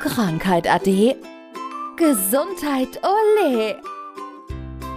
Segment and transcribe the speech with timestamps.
[0.00, 1.14] Krankheit ade.
[1.98, 3.76] Gesundheit ole.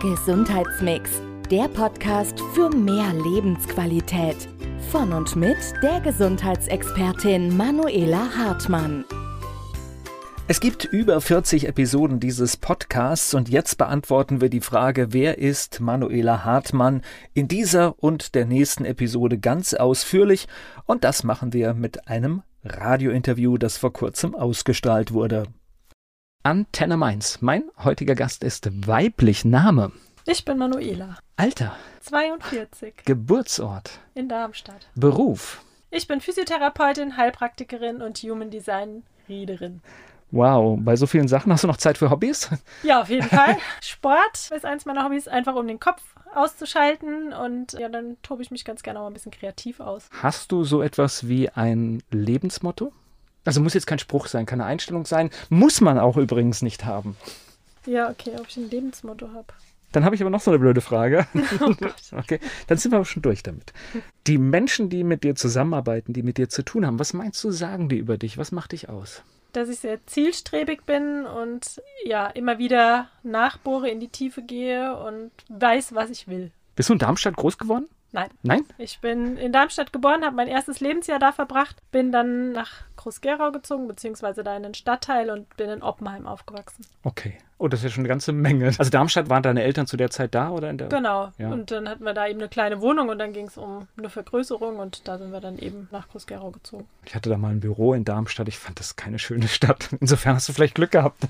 [0.02, 4.48] Gesundheitsmix, der Podcast für mehr Lebensqualität.
[4.92, 9.04] Von und mit der Gesundheitsexpertin Manuela Hartmann.
[10.48, 15.82] Es gibt über 40 Episoden dieses Podcasts und jetzt beantworten wir die Frage, wer ist
[15.82, 17.02] Manuela Hartmann
[17.34, 20.48] in dieser und der nächsten Episode ganz ausführlich
[20.86, 25.48] und das machen wir mit einem Radiointerview, das vor kurzem ausgestrahlt wurde.
[26.44, 27.42] Antenne Mainz.
[27.42, 29.92] Mein heutiger Gast ist weiblich Name.
[30.26, 31.18] Ich bin Manuela.
[31.36, 31.76] Alter.
[32.02, 33.06] 42.
[33.06, 34.00] Geburtsort.
[34.14, 34.90] In Darmstadt.
[34.96, 35.64] Beruf.
[35.90, 39.82] Ich bin Physiotherapeutin, Heilpraktikerin und Human Design Readerin.
[40.34, 42.50] Wow, bei so vielen Sachen hast du noch Zeit für Hobbys?
[42.82, 43.56] Ja, auf jeden Fall.
[43.82, 46.02] Sport ist eins meiner Hobbys, einfach um den Kopf
[46.34, 50.10] auszuschalten und ja, dann tobe ich mich ganz gerne auch ein bisschen kreativ aus.
[50.24, 52.92] Hast du so etwas wie ein Lebensmotto?
[53.46, 57.16] Also muss jetzt kein Spruch sein, keine Einstellung sein, muss man auch übrigens nicht haben.
[57.86, 59.54] Ja, okay, ob ich ein Lebensmotto habe.
[59.92, 61.28] Dann habe ich aber noch so eine blöde Frage.
[61.62, 61.76] Oh
[62.18, 63.72] okay, dann sind wir aber schon durch damit.
[64.26, 67.52] Die Menschen, die mit dir zusammenarbeiten, die mit dir zu tun haben, was meinst du,
[67.52, 68.40] sagen die über dich?
[68.40, 69.22] Was macht dich aus?
[69.54, 75.32] Dass ich sehr zielstrebig bin und ja, immer wieder nachbohre, in die Tiefe gehe und
[75.50, 76.52] weiß, was ich will.
[76.76, 77.88] Bist du in Darmstadt groß geworden?
[78.12, 78.30] Nein.
[78.44, 78.66] Nein?
[78.78, 83.52] Ich bin in Darmstadt geboren, habe mein erstes Lebensjahr da verbracht, bin dann nach Groß-Gerau
[83.52, 86.86] gezogen, beziehungsweise da in den Stadtteil und bin in Oppenheim aufgewachsen.
[87.04, 87.38] Okay.
[87.60, 88.66] Oh, das ist ja schon eine ganze Menge.
[88.78, 90.90] Also Darmstadt, waren deine Eltern zu der Zeit da oder in der?
[90.90, 91.32] Genau.
[91.38, 91.50] Ja.
[91.50, 94.10] Und dann hatten wir da eben eine kleine Wohnung und dann ging es um eine
[94.10, 96.88] Vergrößerung und da sind wir dann eben nach Groß-Gerau gezogen.
[97.06, 98.48] Ich hatte da mal ein Büro in Darmstadt.
[98.50, 99.90] Ich fand das keine schöne Stadt.
[100.02, 101.26] Insofern hast du vielleicht Glück gehabt.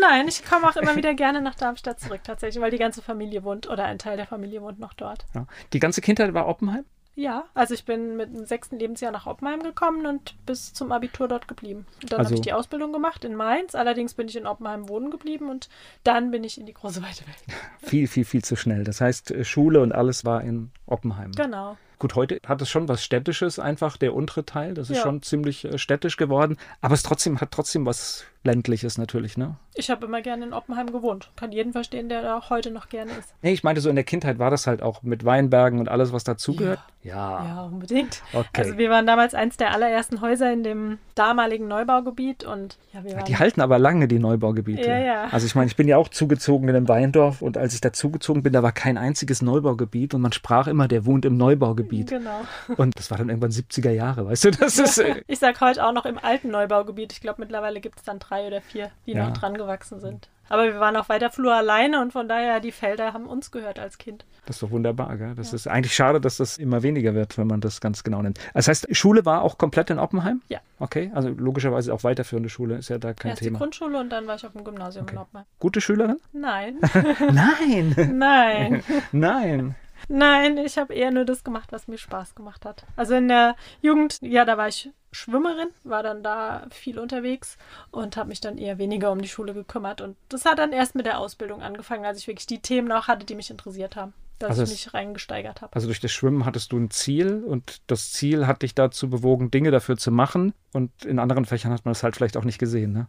[0.00, 3.44] Nein, ich komme auch immer wieder gerne nach Darmstadt zurück, tatsächlich, weil die ganze Familie
[3.44, 5.24] wohnt oder ein Teil der Familie wohnt noch dort.
[5.34, 5.46] Ja.
[5.72, 6.84] Die ganze Kindheit war Oppenheim?
[7.18, 11.28] Ja, also ich bin mit dem sechsten Lebensjahr nach Oppenheim gekommen und bis zum Abitur
[11.28, 11.86] dort geblieben.
[12.02, 13.74] Und dann Also- habe ich die Ausbildung gemacht in Mainz.
[13.74, 15.70] Allerdings bin ich in Oppenheim wohnen geblieben und
[16.04, 17.58] dann bin ich in die große weite Welt.
[17.82, 18.84] Viel, viel, viel zu schnell.
[18.84, 21.32] Das heißt, äh, Schule und alles war in Oppenheim.
[21.32, 21.78] Genau.
[21.98, 24.74] Gut, heute hat es schon was Städtisches, einfach der untere Teil.
[24.74, 25.02] Das ist Ja.
[25.02, 26.58] schon ziemlich äh, städtisch geworden.
[26.82, 29.56] Aber es trotzdem hat trotzdem was ländliches natürlich, ne?
[29.74, 31.30] Ich habe immer gerne in Oppenheim gewohnt.
[31.36, 33.34] Kann jeden verstehen, der da auch heute noch gerne ist.
[33.42, 36.12] Nee, ich meinte so in der Kindheit war das halt auch mit Weinbergen und alles,
[36.12, 36.78] was dazugehört.
[37.02, 37.44] Ja.
[37.44, 38.22] Ja, unbedingt.
[38.32, 38.46] Okay.
[38.56, 43.14] Also wir waren damals eins der allerersten Häuser in dem damaligen Neubaugebiet und ja, wir
[43.16, 44.88] waren Die halten aber lange, die Neubaugebiete.
[44.88, 45.24] Ja, ja.
[45.30, 47.92] Also ich meine, ich bin ja auch zugezogen in einem Weindorf und als ich da
[47.92, 51.85] zugezogen bin, da war kein einziges Neubaugebiet und man sprach immer, der wohnt im Neubaugebiet.
[51.88, 52.40] Genau.
[52.76, 54.50] Und das war dann irgendwann 70er Jahre, weißt du?
[54.52, 54.98] Das ist.
[54.98, 57.12] Äh, Ich sag heute auch noch im alten Neubaugebiet.
[57.12, 59.28] Ich glaube, mittlerweile gibt es dann drei oder vier, die Ja.
[59.28, 60.28] noch dran gewachsen sind.
[60.48, 63.80] Aber wir waren auf weiter Flur alleine und von daher, die Felder haben uns gehört
[63.80, 64.24] als Kind.
[64.46, 65.34] Das ist doch wunderbar, gell?
[65.34, 68.38] Das ist eigentlich schade, dass das immer weniger wird, wenn man das ganz genau nimmt.
[68.54, 70.42] Das heißt, Schule war auch komplett in Oppenheim?
[70.46, 70.60] Ja.
[70.78, 73.58] Okay, also logischerweise auch weiterführende Schule ist ja da kein Erst die Thema.
[73.58, 75.46] Grundschule und dann war ich auf dem Gymnasium in Oppenheim.
[75.58, 76.18] Gute Schülerin?
[76.32, 76.76] Nein,
[77.32, 78.82] Nein, nein,
[79.12, 79.74] nein.
[80.08, 82.84] Nein, ich habe eher nur das gemacht, was mir Spaß gemacht hat.
[82.96, 87.56] Also in der Jugend, ja, da war ich Schwimmerin, war dann da viel unterwegs
[87.90, 90.00] und habe mich dann eher weniger um die Schule gekümmert.
[90.00, 93.08] Und das hat dann erst mit der Ausbildung angefangen, als ich wirklich die Themen auch
[93.08, 95.74] hatte, die mich interessiert haben, dass Also ich es- mich reingesteigert habe.
[95.74, 99.50] Also durch das Schwimmen hattest du ein Ziel und das Ziel hat dich dazu bewogen,
[99.50, 100.52] Dinge dafür zu machen.
[100.72, 103.06] Und in anderen Fächern hat man das halt vielleicht auch nicht gesehen, ne?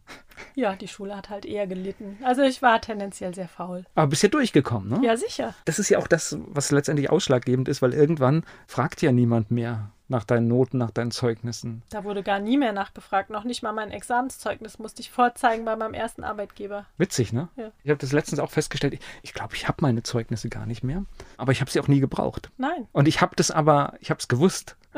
[0.55, 2.17] Ja, die Schule hat halt eher gelitten.
[2.23, 3.85] Also ich war tendenziell sehr faul.
[3.95, 5.05] Aber bist ja durchgekommen, ne?
[5.05, 5.53] Ja, sicher.
[5.65, 9.91] Das ist ja auch das, was letztendlich ausschlaggebend ist, weil irgendwann fragt ja niemand mehr
[10.09, 11.83] nach deinen Noten, nach deinen Zeugnissen.
[11.89, 13.29] Da wurde gar nie mehr nachgefragt.
[13.29, 16.85] Noch nicht mal mein Examenszeugnis musste ich vorzeigen bei meinem ersten Arbeitgeber.
[16.97, 17.49] Witzig, ne?
[17.57, 17.71] Ja.
[17.83, 18.93] Ich habe das letztens auch festgestellt.
[18.93, 21.03] Ich- Ich glaube, ich habe meine Zeugnisse gar nicht mehr,
[21.37, 22.49] aber ich habe sie auch nie gebraucht.
[22.57, 22.87] Nein.
[22.93, 24.75] Und ich habe das aber, ich habe es gewusst.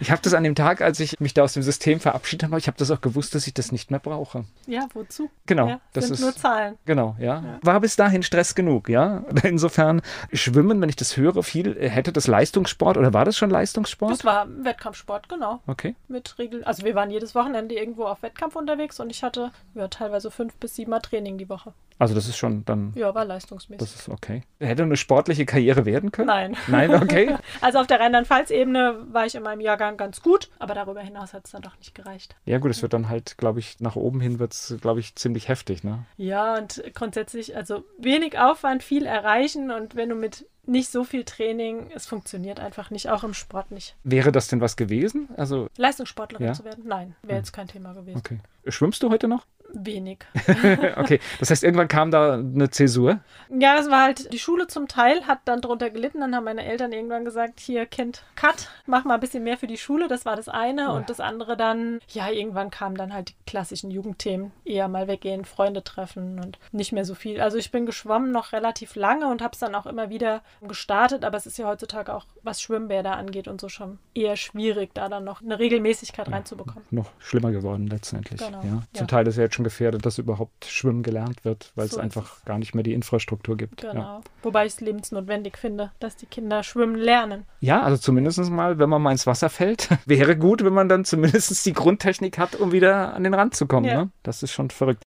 [0.00, 2.58] ich habe das an dem Tag, als ich mich da aus dem System verabschiedet habe,
[2.58, 4.44] ich habe das auch gewusst, dass ich das nicht mehr brauche.
[4.66, 5.30] Ja, wozu?
[5.46, 6.76] Genau, Ja, das sind ist nur Zahlen.
[6.84, 7.58] Genau, ja.
[7.62, 9.24] War bis dahin Stress genug, ja.
[9.42, 13.50] Insofern Schwimmen, wenn ich das höre, viel äh, hätte das Leistungssport oder war das schon
[13.50, 14.12] Leistungssport?
[14.12, 15.60] Das war Wettkampfsport, genau.
[15.66, 15.94] Okay.
[16.08, 16.64] Mit Regel.
[16.64, 20.54] Also wir waren jedes Wochenende irgendwo auf Wettkampf unterwegs und ich hatte ja, teilweise fünf
[20.56, 21.72] bis sieben Mal Training die Woche.
[21.98, 23.78] Also das ist schon dann, Ja, war leistungsmäßig.
[23.78, 24.42] das ist okay.
[24.58, 26.26] Hätte eine sportliche Karriere werden können?
[26.26, 26.56] Nein.
[26.66, 27.36] Nein, okay.
[27.60, 31.46] Also auf der Rheinland-Pfalz-Ebene war ich in meinem Jahrgang ganz gut, aber darüber hinaus hat
[31.46, 32.36] es dann doch nicht gereicht.
[32.44, 35.14] Ja gut, es wird dann halt, glaube ich, nach oben hin wird es, glaube ich,
[35.16, 36.04] ziemlich heftig, ne?
[36.18, 41.24] Ja, und grundsätzlich, also wenig Aufwand, viel erreichen und wenn du mit nicht so viel
[41.24, 43.96] Training, es funktioniert einfach nicht, auch im Sport nicht.
[44.04, 45.28] Wäre das denn was gewesen?
[45.36, 46.52] Also, Leistungssportlerin Ja.
[46.52, 46.84] zu werden?
[46.86, 48.18] Nein, wäre jetzt kein Thema gewesen.
[48.18, 48.38] okay.
[48.68, 49.44] Schwimmst du heute noch?
[49.74, 50.18] Wenig.
[50.96, 53.20] okay, das heißt, irgendwann kam da eine Zäsur?
[53.48, 56.20] Ja, es war halt, die Schule zum Teil hat dann drunter gelitten.
[56.20, 59.66] Dann haben meine Eltern irgendwann gesagt, hier Kind, cut, mach mal ein bisschen mehr für
[59.66, 60.08] die Schule.
[60.08, 60.82] Das war das eine.
[60.82, 60.90] Ja.
[60.90, 64.52] Und das andere dann, ja, irgendwann kamen dann halt die klassischen Jugendthemen.
[64.64, 67.40] Eher mal weggehen, Freunde treffen und nicht mehr so viel.
[67.40, 71.24] Also ich bin geschwommen noch relativ lange und habe es dann auch immer wieder gestartet.
[71.24, 75.08] Aber es ist ja heutzutage auch, was Schwimmbäder angeht und so schon eher schwierig, da
[75.08, 76.84] dann noch eine Regelmäßigkeit reinzubekommen.
[76.90, 78.40] Noch schlimmer geworden letztendlich.
[78.40, 78.62] Genau.
[78.62, 78.82] Ja.
[78.94, 79.08] Zum.
[79.12, 82.44] Teil ist ja jetzt schon gefährdet, dass überhaupt Schwimmen gelernt wird, weil So es einfach
[82.44, 83.82] gar nicht mehr die Infrastruktur gibt.
[83.82, 83.94] Genau.
[83.94, 84.20] Ja.
[84.42, 87.44] Wobei ich es lebensnotwendig finde, dass die Kinder schwimmen lernen.
[87.60, 91.04] ja, also zumindest mal, wenn man mal ins Wasser fällt, wäre gut, wenn man dann
[91.04, 93.86] zumindest die Grundtechnik hat, um wieder an den Rand zu kommen.
[93.86, 94.04] Ja.
[94.04, 94.10] Ne?
[94.22, 95.02] Das ist schon verrückt.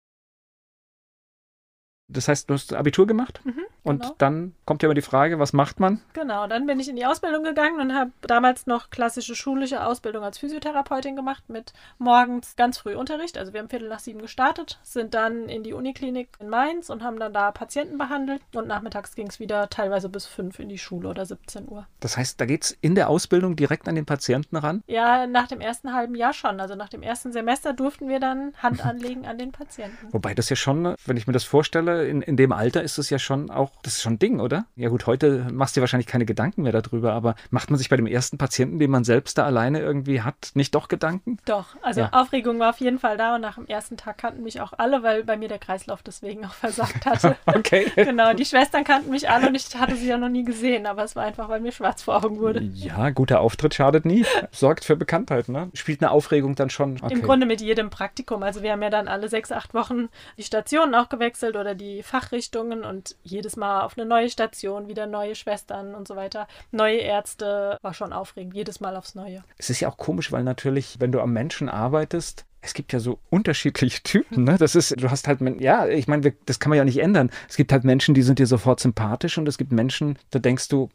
[2.08, 4.14] Das heißt, du hast Abitur gemacht Mhm, und genau.
[4.18, 6.00] dann kommt ja immer die Frage, was macht man?
[6.14, 10.24] Genau, dann bin ich in die Ausbildung gegangen und habe damals noch klassische schulische Ausbildung
[10.24, 13.38] als Physiotherapeutin gemacht mit morgens ganz früh Unterricht.
[13.38, 17.02] Also wir haben Viertel nach sieben gestartet, sind dann in die Uniklinik in Mainz und
[17.02, 20.78] haben dann da Patienten behandelt und nachmittags ging es wieder teilweise bis fünf in die
[20.78, 21.86] Schule oder 17 Uhr.
[22.00, 24.82] Das heißt, da geht es in der Ausbildung direkt an den Patienten ran?
[24.86, 26.58] Ja, nach dem ersten halben Jahr schon.
[26.60, 30.12] Also nach dem ersten Semester durften wir dann Hand anlegen an den Patienten.
[30.12, 33.10] Wobei das ja schon, wenn ich mir das vorstelle, in, in dem Alter ist es
[33.10, 34.66] ja schon auch, das ist schon ein Ding, oder?
[34.76, 37.88] Ja gut, heute machst du dir wahrscheinlich keine Gedanken mehr darüber, aber macht man sich
[37.88, 41.38] bei dem ersten Patienten, den man selbst da alleine irgendwie hat, nicht doch Gedanken?
[41.44, 42.10] Doch, also Ja.
[42.12, 45.02] Aufregung war auf jeden Fall da und nach dem ersten Tag kannten mich auch alle,
[45.02, 47.36] weil bei mir der Kreislauf deswegen auch versagt hatte.
[47.46, 47.86] Okay.
[47.94, 51.04] Genau, die Schwestern kannten mich alle und ich hatte sie ja noch nie gesehen, aber
[51.04, 52.60] es war einfach, weil mir schwarz vor Augen wurde.
[52.74, 54.24] Ja, guter Auftritt schadet nie.
[54.50, 55.70] Sorgt für Bekanntheit, ne?
[55.74, 56.98] Spielt eine Aufregung dann schon.
[57.00, 57.12] Okay.
[57.12, 58.42] Im Grunde mit jedem Praktikum.
[58.42, 62.02] Also wir haben ja dann alle sechs, acht Wochen die Stationen auch gewechselt oder die
[62.02, 66.46] Fachrichtungen und jedes Mal auf eine neue Station, wieder neue Schwestern und so weiter.
[66.70, 69.42] Neue Ärzte, war schon aufregend, jedes Mal aufs Neue.
[69.58, 72.98] Es ist ja auch komisch, weil natürlich, wenn du am Menschen arbeitest, es gibt ja
[72.98, 74.56] so unterschiedliche Typen, ne?
[74.58, 77.30] Das ist, du hast halt, ja, ich meine, das kann man ja nicht ändern.
[77.48, 80.68] Es gibt halt Menschen, die sind dir sofort sympathisch und es gibt Menschen, da denkst
[80.68, 80.88] du,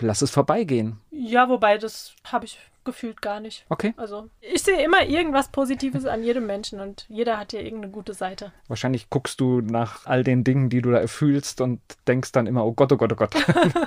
[0.00, 1.00] lass es vorbeigehen.
[1.10, 3.64] Ja, wobei das habe ich gefühlt gar nicht.
[3.68, 3.94] Okay.
[3.96, 8.14] Also ich sehe immer irgendwas Positives an jedem Menschen und jeder hat ja irgendeine gute
[8.14, 8.52] Seite.
[8.68, 12.64] Wahrscheinlich guckst du nach all den Dingen, die du da erfühlst und denkst dann immer,
[12.64, 13.34] oh Gott, oh Gott, oh Gott.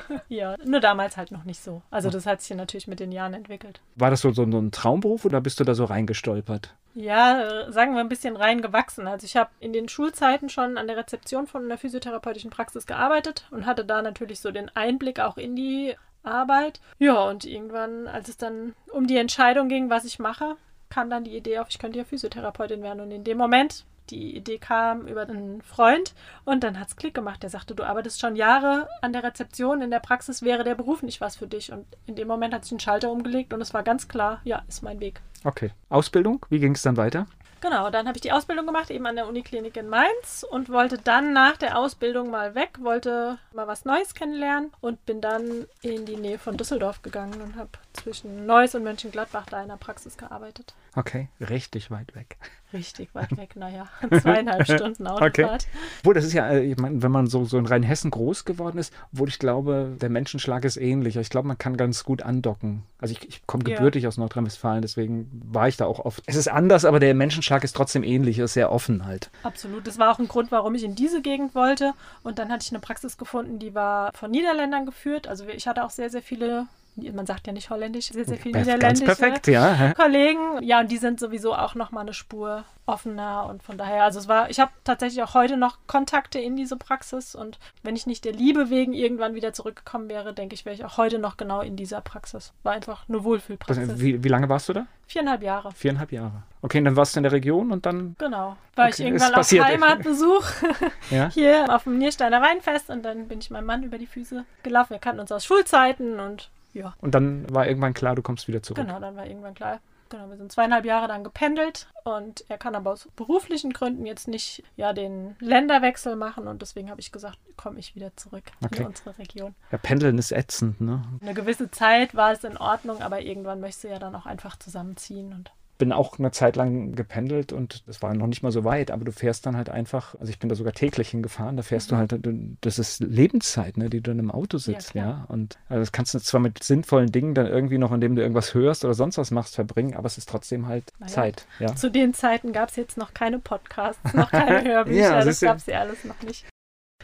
[0.30, 1.82] Ja, nur damals halt noch nicht so.
[1.90, 3.80] Also das hat sich natürlich mit den Jahren entwickelt.
[3.96, 6.76] War das so, so, so ein Traumberuf oder bist du da so reingestolpert?
[7.00, 9.08] Ja, äh, sagen wir ein bisschen reingewachsen.
[9.08, 13.48] Also ich habe in den Schulzeiten schon an der Rezeption von einer physiotherapeutischen Praxis gearbeitet
[13.52, 16.82] und hatte da natürlich so den Einblick auch in die Arbeit.
[17.00, 20.56] Ja, und irgendwann, als es dann um die Entscheidung ging, was ich mache,
[20.90, 23.02] kam dann die Idee auf, ich könnte ja Physiotherapeutin werden.
[23.02, 26.14] Und in dem Moment, die Idee kam über einen Freund
[26.46, 27.44] und dann hat's Klick gemacht.
[27.44, 31.04] Der sagte, du arbeitest schon Jahre an der Rezeption, in der Praxis wäre der Beruf
[31.04, 31.72] nicht was für dich.
[31.72, 34.64] Und in dem Moment hat sich ein Schalter umgelegt und es war ganz klar, ja,
[34.68, 35.22] ist mein Weg.
[35.44, 35.72] Okay.
[35.90, 37.28] Ausbildung, wie ging es dann weiter?
[37.60, 40.98] Genau, dann habe ich die Ausbildung gemacht, eben an der Uniklinik in Mainz und wollte
[41.00, 46.06] dann nach der Ausbildung mal weg, wollte mal was Neues kennenlernen und bin dann in
[46.06, 50.18] die Nähe von Düsseldorf gegangen und habe zwischen Neuss und Mönchengladbach da in der Praxis
[50.18, 50.76] gearbeitet.
[50.98, 52.38] Okay, richtig weit weg.
[52.74, 53.88] Richtig weit weg, naja,
[54.22, 55.68] zweieinhalb Stunden Autofahrt.
[56.00, 58.80] Obwohl, das ist ja, äh, ich meine, wenn man so, so in Rheinhessen groß geworden
[58.80, 61.16] ist, obwohl ich glaube, der Menschenschlag ist ähnlich.
[61.16, 62.82] Ich glaube, man kann ganz gut andocken.
[63.00, 63.76] Also ich, ich komme Ja.
[63.76, 66.24] gebürtig aus Nordrhein-Westfalen, deswegen war ich da auch oft.
[66.26, 69.30] Es ist anders, aber der Menschenschlag ist trotzdem ähnlich, ist sehr offen halt.
[69.44, 69.86] Absolut.
[69.86, 71.94] Das war auch ein Grund, warum ich in diese Gegend wollte.
[72.24, 75.28] Und dann hatte ich eine Praxis gefunden, die war von Niederländern geführt.
[75.28, 76.66] Also ich hatte auch sehr, sehr viele,
[77.14, 79.94] man sagt ja nicht holländisch, sehr, sehr viele Ganz niederländische perfekt, ja.
[79.94, 80.62] Kollegen.
[80.64, 84.18] Ja, und die sind sowieso auch noch mal eine Spur offener und von daher, also
[84.20, 88.08] es war, ich habe tatsächlich auch heute noch Kontakte in diese Praxis und wenn ich
[88.08, 91.38] nicht der Liebe wegen irgendwann wieder zurückgekommen wäre, denke ich, wäre ich auch heute noch
[91.38, 92.54] genau in dieser Praxis.
[92.64, 94.00] War einfach eine Wohlfühlpraxis.
[94.00, 94.88] Wie, wie lange warst du da?
[95.06, 95.72] Viereinhalb Jahre.
[95.72, 96.44] Viereinhalb Jahre.
[96.62, 98.58] Okay, und dann warst du in der Region und dann, Genau.
[98.76, 99.66] War ich Okay, irgendwann es auf.
[99.66, 100.46] Heimatbesuch
[101.12, 101.30] ja.
[101.30, 104.92] hier auf dem Niersteiner Weinfest und dann bin ich meinem Mann über die Füße gelaufen.
[104.92, 108.62] Wir kannten uns aus Schulzeiten und ja, Und dann war irgendwann klar, du kommst wieder
[108.64, 108.84] zurück.
[108.86, 109.80] genau, dann war irgendwann klar.
[110.10, 114.30] Genau, wir sind zweieinhalb Jahre dann gependelt und er kann aber aus beruflichen Gründen jetzt
[114.30, 118.84] nicht ja den Länderwechsel machen und deswegen habe ich gesagt, komme ich wieder zurück Okay.
[118.84, 119.54] in unsere Region.
[119.70, 121.02] Ja, Pendeln ist ätzend, ne?
[121.22, 124.58] Eine gewisse Zeit war es in Ordnung, aber irgendwann möchtest du ja dann auch einfach
[124.58, 128.64] zusammenziehen und bin auch eine Zeit lang gependelt und das war noch nicht mal so
[128.64, 131.64] weit, aber du fährst dann halt einfach, also ich bin da sogar täglich hingefahren, da
[131.64, 135.04] fährst du halt, du- das ist Lebenszeit, ne, die du in einem Auto sitzt, ja.
[135.04, 135.26] klar.
[135.30, 138.54] Und also das kannst du zwar mit sinnvollen Dingen dann irgendwie noch, indem du irgendwas
[138.54, 141.12] hörst oder sonst was machst, verbringen, aber es ist trotzdem halt Naja.
[141.14, 141.76] Zeit, ja.
[141.76, 145.46] zu den Zeiten gab es jetzt noch keine Podcasts, noch keine Hörbücher, Ja, das du.
[145.46, 146.46] gab es ja alles noch nicht.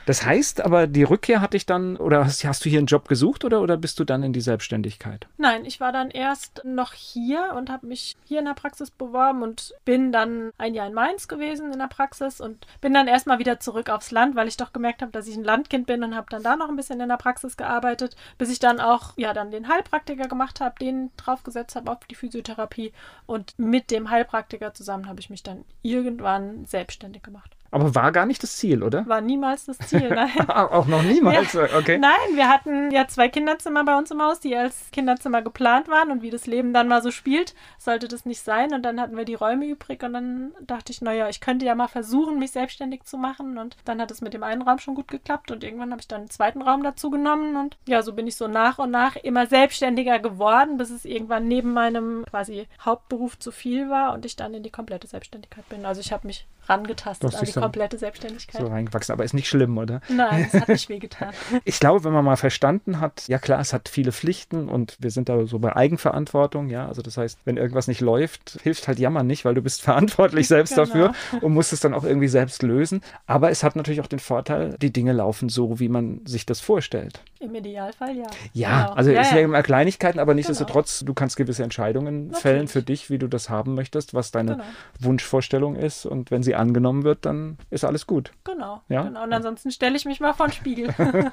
[0.06, 3.08] Das heißt aber, die Rückkehr hatte ich dann, oder hast, hast, du hier einen Job
[3.08, 5.28] gesucht oder, oder bist du dann in die Selbstständigkeit?
[5.38, 9.44] Nein, ich war dann erst noch hier und habe mich hier in der Praxis beworben
[9.44, 13.40] und bin dann ein Jahr in Mainz gewesen in der Praxis und bin dann erstmal
[13.40, 16.16] wieder zurück aufs Land, weil ich doch gemerkt habe, dass ich ein Landkind bin und
[16.16, 19.34] habe dann da noch ein bisschen in der Praxis gearbeitet, bis ich dann auch ja
[19.34, 22.92] dann den Heilpraktiker gemacht habe, den draufgesetzt habe auf die Physiotherapie
[23.26, 27.56] und mit dem Heilpraktiker zusammen habe ich mich dann irgendwann selbstständig gemacht.
[27.74, 29.04] Aber war gar nicht das Ziel, oder?
[29.08, 30.30] War niemals das Ziel, nein.
[30.48, 31.64] auch noch niemals, ja.
[31.76, 31.98] okay.
[31.98, 36.12] Nein, wir hatten ja zwei Kinderzimmer bei uns im Haus, die als Kinderzimmer geplant waren
[36.12, 38.76] und wie das Leben dann mal so spielt, sollte das nicht sein.
[38.76, 41.74] Und dann hatten wir die Räume übrig und dann dachte ich, naja, ich könnte ja
[41.74, 43.58] mal versuchen, mich selbstständig zu machen.
[43.58, 46.08] Und dann hat es mit dem einen Raum schon gut geklappt und irgendwann habe ich
[46.08, 49.16] dann einen zweiten Raum dazu genommen und ja, so bin ich so nach und nach
[49.16, 54.36] immer selbstständiger geworden, bis es irgendwann neben meinem quasi Hauptberuf zu viel war und ich
[54.36, 55.88] dann in die komplette Selbstständigkeit bin.
[55.88, 58.62] Also ich habe mich rangetastet an die komplette Selbstständigkeit.
[58.62, 60.02] So reingewachsen, aber ist nicht schlimm, oder?
[60.10, 61.34] Nein, es hat nicht wehgetan.
[61.66, 65.12] ich glaube, wenn man mal verstanden hat, ja klar, es hat viele Pflichten und wir
[65.12, 69.00] sind da so bei Eigenverantwortung, ja, also das heißt, wenn irgendwas nicht läuft, hilft halt
[69.00, 70.86] Jammern nicht, weil du bist verantwortlich selbst genau.
[70.86, 73.02] dafür und musst es dann auch irgendwie selbst lösen.
[73.26, 76.60] Aber es hat natürlich auch den Vorteil, die Dinge laufen so, wie man sich das
[76.60, 77.22] vorstellt.
[77.40, 78.28] Im Idealfall ja.
[78.54, 78.94] Ja, genau.
[78.94, 81.08] also ja, es sind ja immer Kleinigkeiten, aber nichtsdestotrotz, genau.
[81.08, 82.42] du kannst gewisse Entscheidungen Natürlich.
[82.42, 84.64] fällen für dich, wie du das haben möchtest, was deine genau.
[85.00, 88.32] Wunschvorstellung ist und wenn sie angenommen wird, dann ist alles gut.
[88.44, 88.82] Genau.
[88.90, 89.04] Ja?
[89.04, 89.24] genau.
[89.24, 90.94] Und ansonsten stelle ich mich mal vor den Spiegel.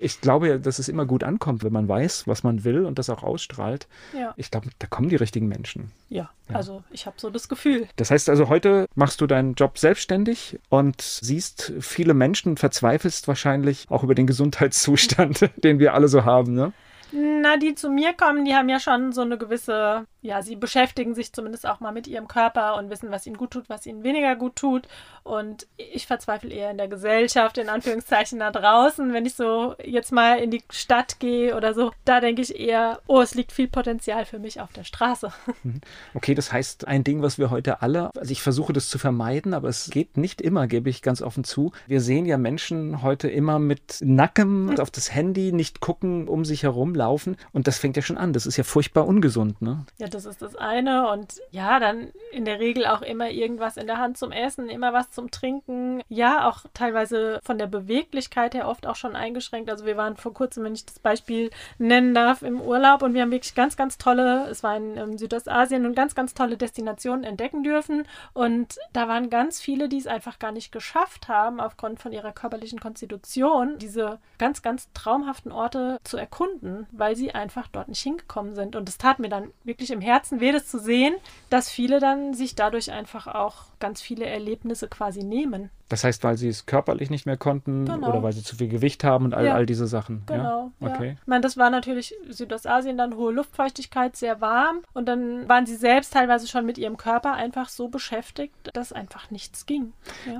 [0.00, 2.98] ich glaube ja, dass es immer gut ankommt, wenn man weiß, was man will und
[2.98, 3.88] das auch ausstrahlt.
[4.12, 4.34] Ja.
[4.36, 5.90] Ich glaube, da kommen die richtigen Menschen.
[6.08, 6.56] Ja, ja.
[6.56, 7.88] also ich habe so das Gefühl.
[7.96, 13.86] Das heißt also, heute machst du deinen Job selbstständig und siehst viele Menschen, verzweifelst wahrscheinlich
[13.90, 16.72] auch über den Gesundheitszustand den wir alle so haben, ne?
[17.12, 21.14] Na, die zu mir kommen, die haben ja schon so eine gewisse ja, sie beschäftigen
[21.14, 24.04] sich zumindest auch mal mit ihrem Körper und wissen, was ihnen gut tut, was ihnen
[24.04, 24.86] weniger gut tut.
[25.22, 29.12] Und ich verzweifle eher in der Gesellschaft, in Anführungszeichen da draußen.
[29.12, 33.00] Wenn ich so jetzt mal in die Stadt gehe oder so, da denke ich eher,
[33.06, 35.32] oh, es liegt viel Potenzial für mich auf der Straße.
[35.62, 35.80] Mhm.
[36.14, 39.52] Okay, das heißt, ein Ding, was wir heute alle, also ich versuche das zu vermeiden,
[39.52, 41.72] aber es geht nicht immer, gebe ich ganz offen zu.
[41.86, 46.62] Wir sehen ja Menschen heute immer mit Nacken auf das Handy, nicht gucken, um sich
[46.62, 47.36] herum laufen.
[47.52, 48.32] Und das fängt ja schon an.
[48.32, 49.84] Das ist ja furchtbar ungesund, ne?
[49.98, 51.10] Ja, das ist das eine.
[51.10, 54.92] Und ja, dann in der Regel auch immer irgendwas in der Hand zum Essen, immer
[54.92, 56.02] was zum Trinken.
[56.08, 59.70] Ja, auch teilweise von der Beweglichkeit her oft auch schon eingeschränkt.
[59.70, 63.22] Also wir waren vor kurzem, wenn ich das Beispiel nennen darf, im Urlaub und wir
[63.22, 67.24] haben wirklich ganz, ganz tolle, es war in ähm, Südostasien und ganz, ganz tolle Destinationen
[67.24, 68.06] entdecken dürfen.
[68.32, 72.32] Und da waren ganz viele, die es einfach gar nicht geschafft haben, aufgrund von ihrer
[72.32, 78.54] körperlichen Konstitution, diese ganz, ganz traumhaften Orte zu erkunden, weil sie einfach dort nicht hingekommen
[78.54, 78.76] sind.
[78.76, 81.14] Und es tat mir dann wirklich im im Herzen weh, das zu sehen,
[81.50, 85.70] dass viele dann sich dadurch einfach auch ganz viele Erlebnisse quasi nehmen.
[85.90, 88.08] Das heißt, weil sie es körperlich nicht mehr konnten genau.
[88.08, 89.54] oder weil sie zu viel Gewicht haben und all, ja.
[89.54, 90.22] all diese Sachen.
[90.26, 90.70] Genau.
[90.80, 90.86] Ja?
[90.88, 91.06] Okay.
[91.08, 91.12] Ja.
[91.20, 95.74] Ich meine, das war natürlich Südostasien dann hohe Luftfeuchtigkeit, sehr warm und dann waren sie
[95.74, 99.92] selbst teilweise schon mit ihrem Körper einfach so beschäftigt, dass einfach nichts ging.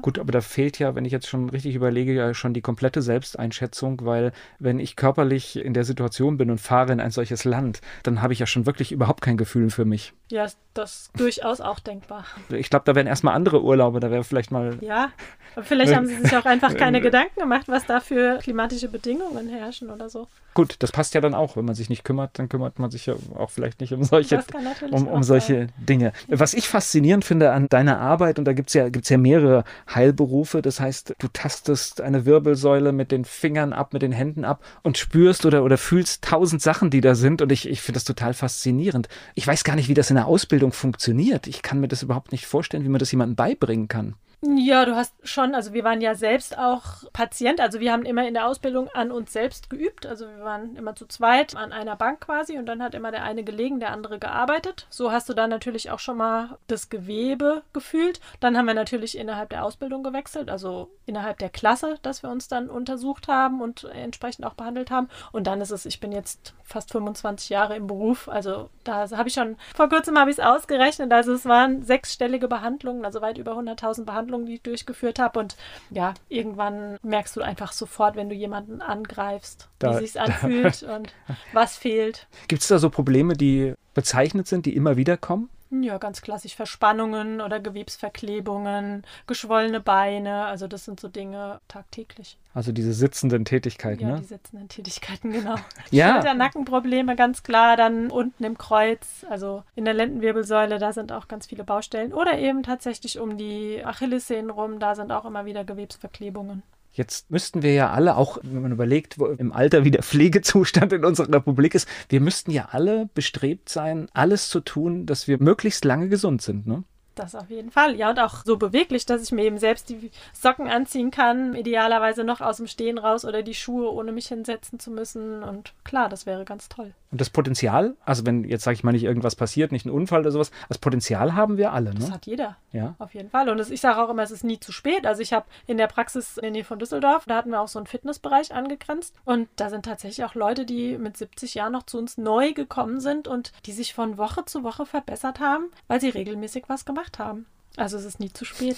[0.02, 3.02] Gut, aber da fehlt ja, wenn ich jetzt schon richtig überlege, ja schon die komplette
[3.02, 4.30] Selbsteinschätzung, weil
[4.61, 8.33] wenn ich körperlich in der Situation bin und fahre in ein solches Land, dann habe
[8.33, 10.12] ich ja schon wirklich überhaupt kein Gefühl für mich.
[10.31, 12.25] Ja, das ist durchaus auch denkbar.
[12.51, 14.79] Ich glaube, da wären erstmal andere Urlaube, da wäre vielleicht mal.
[14.81, 15.11] Ja,
[15.57, 19.49] aber vielleicht haben sie sich auch einfach keine Gedanken gemacht, was da für klimatische Bedingungen
[19.49, 20.29] herrschen oder so.
[20.55, 21.57] Gut, das passt ja dann auch.
[21.57, 24.43] Wenn man sich nicht kümmert, dann kümmert man sich ja auch vielleicht nicht um solche,
[24.91, 26.13] um, um solche Dinge.
[26.29, 29.65] Was ich faszinierend finde an deiner Arbeit, und da gibt es ja, gibt's ja mehrere
[29.93, 34.65] Heilberufe, das heißt, du tastest eine Wirbelsäule mit den Fingern ab, mit den Händen ab
[34.83, 37.43] und spürst oder, oder fühlst tausend Sachen, die da sind.
[37.43, 39.09] Und ich, ich finde das total faszinierend.
[39.35, 41.47] Ich weiß gar nicht, wie das in der Ausbildung funktioniert.
[41.47, 44.17] Ich kann mir das überhaupt nicht vorstellen, wie man das jemandem beibringen kann.
[44.43, 48.27] Ja, du hast schon, also wir waren ja selbst auch Patient, also wir haben immer
[48.27, 51.95] in der Ausbildung an uns selbst geübt, also wir waren immer zu zweit an einer
[51.95, 54.87] Bank quasi und dann hat immer der eine gelegen, der andere gearbeitet.
[54.89, 58.23] So hast du dann natürlich auch schon mal das Gewebe gefühlt.
[58.41, 62.49] Dann haben wir natürlich innerhalb der Ausbildung gewechselt, also innerhalb der Klasse, dass wir uns
[62.49, 65.11] dann untersucht haben und entsprechend auch behandelt haben.
[65.33, 69.29] Und dann ist es, ich bin jetzt fast 25 Jahre im Beruf, also da habe
[69.29, 73.37] ich schon, vor kurzem habe ich es ausgerechnet, also es waren sechsstellige Behandlungen, also weit
[73.37, 75.39] über 100.000 Behandlungen Behandlung, die ich durchgeführt habe.
[75.39, 75.57] Und
[75.91, 81.13] ja, irgendwann merkst du einfach sofort, wenn du jemanden angreifst, da, wie sich anfühlt und
[81.53, 82.27] was fehlt.
[82.49, 85.49] Gibt es da so Probleme, die bezeichnet sind, die immer wieder kommen?
[85.71, 90.47] Ja, ganz klassisch Verspannungen oder Gewebsverklebungen, geschwollene Beine.
[90.47, 92.39] Also das sind so Dinge tagtäglich.
[92.55, 94.21] Also diese sitzenden Tätigkeiten, ja, ne?
[94.21, 95.55] die sitzenden Tätigkeiten, genau.
[95.93, 96.15] ja.
[96.15, 97.77] Schulter-Nackenprobleme, ganz klar.
[97.77, 102.12] Dann unten im Kreuz, also in der Lendenwirbelsäule, da sind auch ganz viele Baustellen.
[102.12, 106.65] Oder eben tatsächlich um die Achillessehnen rum, da sind auch immer wieder Gewebsverklebungen.
[106.93, 110.93] Jetzt müssten wir ja alle, auch wenn man überlegt, wo im Alter wie der Pflegezustand
[110.93, 115.41] in unserer Republik ist, wir müssten ja alle bestrebt sein, alles zu tun, dass wir
[115.41, 116.67] möglichst lange gesund sind.
[116.67, 116.85] Ne?
[117.14, 117.97] Das auf jeden Fall.
[117.97, 122.25] Ja, und auch so beweglich, dass ich mir eben selbst die Socken anziehen kann, idealerweise
[122.25, 125.43] noch aus dem Stehen raus oder die Schuhe, ohne mich hinsetzen zu müssen.
[125.43, 126.95] Und klar, das wäre ganz toll.
[127.11, 130.21] Und das Potenzial, also wenn jetzt sage ich mal nicht irgendwas passiert, nicht ein Unfall
[130.21, 131.93] oder sowas, das Potenzial haben wir alle.
[131.93, 132.00] Ne?
[132.00, 132.57] Das hat jeder.
[132.71, 132.95] Ja.
[132.99, 133.49] Auf jeden Fall.
[133.49, 135.07] Und das, ich sage auch immer, es ist nie zu spät.
[135.07, 137.69] Also ich habe in der Praxis in der Nähe von Düsseldorf, da hatten wir auch
[137.69, 139.17] so einen Fitnessbereich angegrenzt.
[139.25, 143.00] Und da sind tatsächlich auch Leute, die mit 70 Jahren noch zu uns neu gekommen
[143.00, 147.00] sind und die sich von Woche zu Woche verbessert haben, weil sie regelmäßig was gemacht
[147.00, 147.47] gemacht haben.
[147.76, 148.76] Also es ist nie zu spät.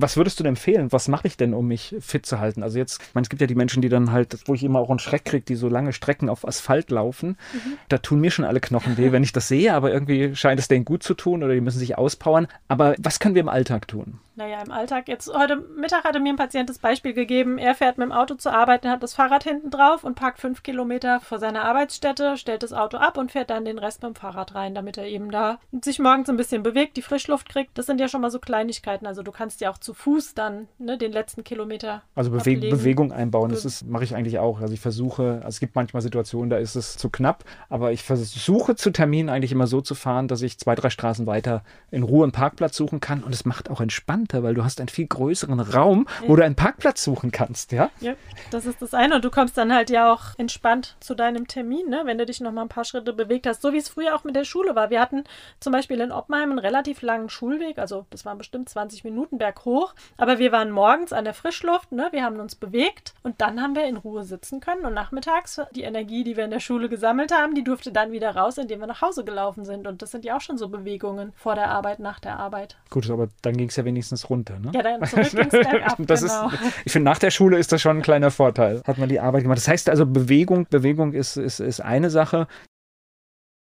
[0.00, 0.92] Was würdest du denn empfehlen?
[0.92, 2.62] Was mache ich denn, um mich fit zu halten?
[2.62, 4.78] Also jetzt, ich meine, es gibt ja die Menschen, die dann halt, wo ich immer
[4.78, 7.36] auch einen Schreck kriege, die so lange Strecken auf Asphalt laufen.
[7.52, 7.78] Mhm.
[7.88, 10.68] Da tun mir schon alle Knochen weh, wenn ich das sehe, aber irgendwie scheint es
[10.68, 12.46] denen gut zu tun oder die müssen sich auspowern.
[12.68, 14.20] Aber was können wir im Alltag tun?
[14.38, 15.08] Naja, im Alltag.
[15.08, 18.36] Jetzt heute Mittag hatte mir ein Patient das Beispiel gegeben, er fährt mit dem Auto
[18.36, 22.62] zur Arbeit, hat das Fahrrad hinten drauf und parkt fünf Kilometer vor seiner Arbeitsstätte, stellt
[22.62, 25.32] das Auto ab und fährt dann den Rest mit dem Fahrrad rein, damit er eben
[25.32, 27.76] da sich morgens ein bisschen bewegt, die Frischluft kriegt.
[27.76, 29.08] Das sind ja schon mal so Kleinigkeiten.
[29.08, 32.02] Also du kannst ja auch zu Fuß dann ne, den letzten Kilometer.
[32.14, 34.60] Also Bewe Bewegung einbauen, das mache ich eigentlich auch.
[34.60, 38.04] Also ich versuche, also es gibt manchmal Situationen, da ist es zu knapp, aber ich
[38.04, 42.04] versuche zu Terminen eigentlich immer so zu fahren, dass ich zwei, drei Straßen weiter in
[42.04, 44.88] Ruhe einen Parkplatz suchen kann und es macht auch entspannt entspannter, weil du hast einen
[44.88, 46.28] viel größeren Raum, ja.
[46.28, 47.90] wo du einen Parkplatz suchen kannst, ja?
[48.00, 48.14] Ja,
[48.50, 49.16] das ist das eine.
[49.16, 52.02] Und du kommst dann halt ja auch entspannt zu deinem Termin, ne?
[52.04, 53.62] wenn du dich noch mal ein paar Schritte bewegt hast.
[53.62, 54.90] So wie es früher auch mit der Schule war.
[54.90, 55.24] Wir hatten
[55.60, 59.94] zum Beispiel in Oppenheim einen relativ langen Schulweg, also das waren bestimmt 20 Minuten berghoch.
[60.16, 62.08] Aber wir waren morgens an der Frischluft, ne?
[62.12, 64.84] wir haben uns bewegt und dann haben wir in Ruhe sitzen können.
[64.84, 68.34] Und nachmittags die Energie, die wir in der Schule gesammelt haben, die durfte dann wieder
[68.34, 69.86] raus, indem wir nach Hause gelaufen sind.
[69.86, 72.76] Und das sind ja auch schon so Bewegungen vor der Arbeit, nach der Arbeit.
[72.90, 74.58] Gut, aber dann ging es ja wenigstens meistens runter.
[74.58, 74.70] Ne?
[74.74, 76.48] Ja, dann zurück ging's bergab, das genau.
[76.48, 78.82] ist, Ich finde, nach der Schule ist das schon ein kleiner Vorteil.
[78.86, 79.58] Hat man die Arbeit gemacht.
[79.58, 82.46] Das heißt also, Bewegung, Bewegung ist, ist, ist eine Sache.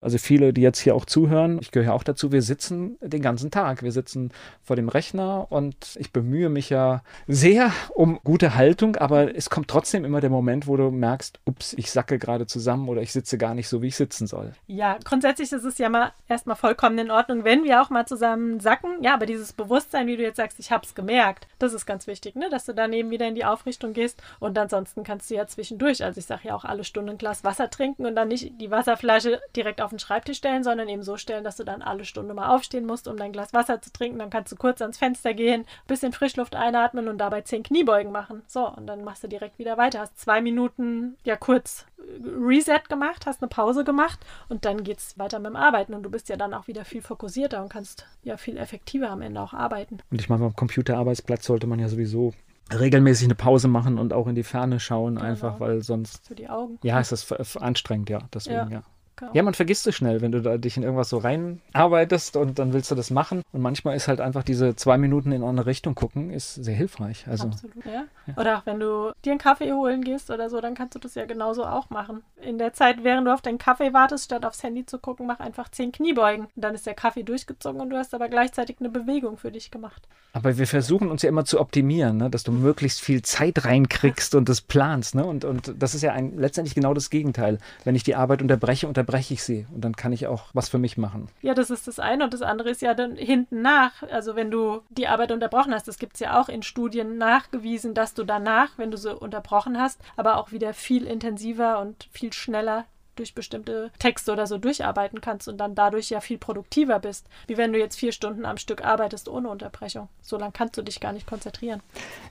[0.01, 3.51] Also viele, die jetzt hier auch zuhören, ich gehöre auch dazu, wir sitzen den ganzen
[3.51, 3.83] Tag.
[3.83, 9.35] Wir sitzen vor dem Rechner und ich bemühe mich ja sehr um gute Haltung, aber
[9.37, 13.03] es kommt trotzdem immer der Moment, wo du merkst, ups, ich sacke gerade zusammen oder
[13.03, 14.53] ich sitze gar nicht so, wie ich sitzen soll.
[14.67, 18.61] Ja, grundsätzlich ist es ja mal erstmal vollkommen in Ordnung, wenn wir auch mal zusammen
[18.61, 19.03] sacken.
[19.03, 22.07] Ja, aber dieses Bewusstsein, wie du jetzt sagst, ich habe es gemerkt, das ist ganz
[22.07, 22.49] wichtig, ne?
[22.51, 26.03] dass du dann eben wieder in die Aufrichtung gehst und ansonsten kannst du ja zwischendurch,
[26.03, 28.71] also ich sage ja auch alle Stunden ein Glas Wasser trinken und dann nicht die
[28.71, 32.05] Wasserflasche direkt auf auf den Schreibtisch stellen, sondern eben so stellen, dass du dann alle
[32.05, 34.21] Stunde mal aufstehen musst, um dein Glas Wasser zu trinken.
[34.21, 38.43] Dann kannst du kurz ans Fenster gehen, bisschen Frischluft einatmen und dabei zehn Kniebeugen machen.
[38.47, 40.01] So, und dann machst du direkt wieder weiter.
[40.01, 41.87] Hast zwei Minuten ja kurz
[42.25, 45.95] Reset gemacht, hast eine Pause gemacht und dann geht es weiter mit dem Arbeiten.
[45.95, 49.23] Und du bist ja dann auch wieder viel fokussierter und kannst ja viel effektiver am
[49.23, 49.99] Ende auch arbeiten.
[50.11, 52.33] Und ich meine, beim Computerarbeitsplatz sollte man ja sowieso
[52.73, 55.27] regelmäßig eine Pause machen und auch in die Ferne schauen, genau.
[55.27, 56.29] einfach, weil sonst.
[56.29, 56.79] Für die Augen.
[56.83, 58.21] Ja, es ist anstrengend, ja.
[58.33, 58.69] Deswegen, ja.
[58.71, 58.83] ja.
[59.21, 59.33] Genau.
[59.35, 62.73] Ja, man vergisst es schnell, wenn du da dich in irgendwas so reinarbeitest und dann
[62.73, 63.43] willst du das machen.
[63.53, 67.27] Und manchmal ist halt einfach diese zwei Minuten in eine Richtung gucken, ist sehr hilfreich.
[67.29, 68.05] Also, Absolut, ja.
[68.27, 68.37] ja.
[68.39, 71.15] Oder auch wenn du dir einen Kaffee holen gehst oder so, dann kannst du das
[71.15, 72.23] ja genauso auch machen.
[72.41, 75.39] In der Zeit, während du auf deinen Kaffee wartest, statt aufs Handy zu gucken, mach
[75.39, 76.47] einfach zehn Kniebeugen.
[76.47, 79.71] Und dann ist der Kaffee durchgezogen und du hast aber gleichzeitig eine Bewegung für dich
[79.71, 80.09] gemacht.
[80.33, 82.31] Aber wir versuchen uns ja immer zu optimieren, ne?
[82.31, 85.15] dass du möglichst viel Zeit reinkriegst und das planst.
[85.15, 85.27] Ne?
[85.27, 87.59] Und, und das ist ja ein, letztendlich genau das Gegenteil.
[87.85, 89.67] Wenn ich die Arbeit unterbreche, unterbreche ich sie.
[89.73, 91.29] Und dann kann ich auch was für mich machen.
[91.43, 92.25] Ja, das ist das eine.
[92.25, 94.03] Und das andere ist ja dann hinten nach.
[94.05, 97.95] Also wenn du die Arbeit unterbrochen hast, das gibt es ja auch in Studien nachgewiesen,
[97.95, 102.33] dass du danach, wenn du sie unterbrochen hast, aber auch wieder viel intensiver und viel
[102.33, 102.85] schneller
[103.21, 107.57] durch bestimmte Texte oder so durcharbeiten kannst und dann dadurch ja viel produktiver bist, wie
[107.57, 110.09] wenn du jetzt vier Stunden am Stück arbeitest ohne Unterbrechung.
[110.23, 111.83] So lange kannst du dich gar nicht konzentrieren.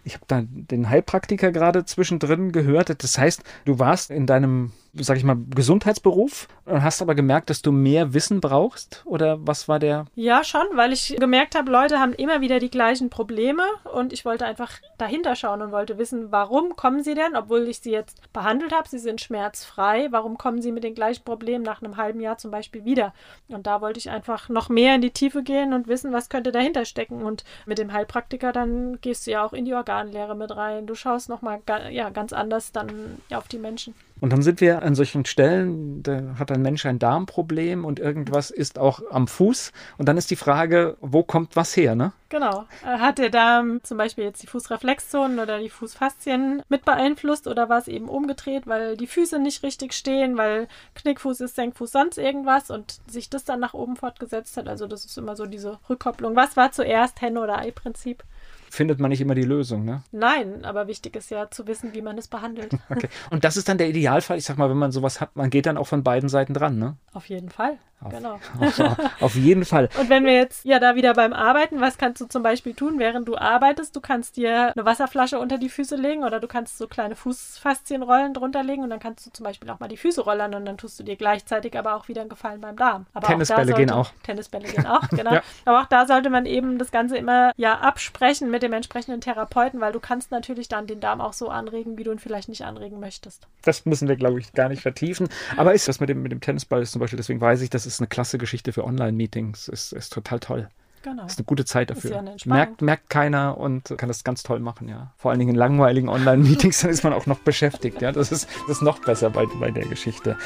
[0.03, 3.03] Ich habe da den Heilpraktiker gerade zwischendrin gehört.
[3.03, 7.61] Das heißt, du warst in deinem sag ich mal, Gesundheitsberuf und hast aber gemerkt, dass
[7.61, 9.03] du mehr Wissen brauchst?
[9.05, 10.05] Oder was war der?
[10.15, 14.25] Ja, schon, weil ich gemerkt habe, Leute haben immer wieder die gleichen Probleme und ich
[14.25, 18.21] wollte einfach dahinter schauen und wollte wissen, warum kommen sie denn, obwohl ich sie jetzt
[18.33, 22.19] behandelt habe, sie sind schmerzfrei, warum kommen sie mit den gleichen Problemen nach einem halben
[22.19, 23.13] Jahr zum Beispiel wieder?
[23.47, 26.51] Und da wollte ich einfach noch mehr in die Tiefe gehen und wissen, was könnte
[26.51, 27.23] dahinter stecken.
[27.23, 30.87] Und mit dem Heilpraktiker dann gehst du ja auch in die Organlehre mit rein.
[30.87, 33.93] Du schaust nochmal ja, ganz anders dann auf die Menschen.
[34.21, 38.51] Und dann sind wir an solchen Stellen, da hat ein Mensch ein Darmproblem und irgendwas
[38.51, 39.71] ist auch am Fuß.
[39.97, 42.11] Und dann ist die Frage, wo kommt was her, ne?
[42.29, 42.65] Genau.
[42.83, 47.69] Äh, hat der Darm zum Beispiel jetzt die Fußreflexzonen oder die Fußfaszien mit beeinflusst oder
[47.69, 52.17] war es eben umgedreht, weil die Füße nicht richtig stehen, weil Knickfuß ist Senkfuß sonst
[52.17, 54.67] irgendwas und sich das dann nach oben fortgesetzt hat?
[54.67, 56.35] Also das ist immer so diese Rückkopplung.
[56.35, 58.23] Was war zuerst Henne- oder Ei-Prinzip?
[58.69, 60.03] Findet man nicht immer die Lösung, ne?
[60.11, 62.73] Nein, aber wichtig ist ja zu wissen, wie man es behandelt.
[62.89, 63.09] Okay.
[63.29, 64.37] Und das ist dann der Idealfall.
[64.37, 66.77] Ich sag mal, wenn man sowas hat, man geht dann auch von beiden Seiten dran,
[66.77, 66.97] ne?
[67.13, 67.77] Auf jeden Fall.
[68.01, 68.39] Auf, genau.
[68.59, 69.89] Auf, auf, jeden Fall.
[69.99, 72.97] Und wenn wir jetzt ja da wieder beim Arbeiten, was kannst du zum Beispiel tun,
[72.97, 73.93] während du arbeitest?
[73.93, 78.33] Du kannst dir eine Wasserflasche unter die Füße legen oder du kannst so kleine Fußfaszienrollen
[78.33, 80.77] drunter legen und dann kannst du zum Beispiel auch mal die Füße rollern und dann
[80.77, 83.05] tust du dir gleichzeitig aber auch wieder einen Gefallen beim Darm.
[83.13, 84.11] Aber Tennisbälle auch sollte, gehen auch.
[84.23, 85.33] Tennisbälle gehen auch, genau.
[85.33, 85.43] ja.
[85.65, 89.81] Aber auch da sollte man eben das Ganze immer ja absprechen mit dem entsprechenden Therapeuten,
[89.81, 92.63] weil du kannst natürlich dann den Darm auch so anregen, wie du ihn vielleicht nicht
[92.63, 93.45] anregen möchtest.
[93.63, 95.27] Das müssen wir, glaube ich, gar nicht vertiefen.
[95.57, 97.88] Aber ist das mit dem, mit dem Tennisball ist zum Beispiel, deswegen weiß ich, das
[97.95, 99.67] ist eine klasse Geschichte für Online-Meetings.
[99.67, 100.69] Ist, ist total toll.
[101.01, 101.25] Genau.
[101.25, 102.11] Ist eine gute Zeit dafür.
[102.11, 105.13] Ja merkt, merkt keiner und kann das ganz toll machen, ja.
[105.17, 108.11] Vor allen Dingen in langweiligen Online-Meetings, dann ist man auch noch beschäftigt, ja.
[108.11, 110.37] Das ist, das ist noch besser bei, bei der Geschichte.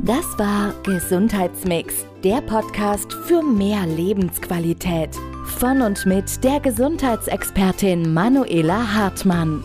[0.00, 5.16] Das war Gesundheitsmix, der Podcast für mehr Lebensqualität.
[5.46, 9.64] Von und mit der Gesundheitsexpertin Manuela Hartmann.